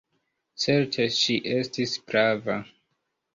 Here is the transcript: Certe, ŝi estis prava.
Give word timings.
Certe, 0.63 1.05
ŝi 1.17 1.35
estis 1.57 1.93
prava. 2.09 2.57